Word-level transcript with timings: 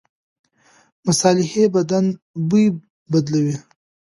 مصالحې 1.05 1.63
بدن 1.75 2.05
بوی 2.49 2.65
بدلوي. 3.11 3.55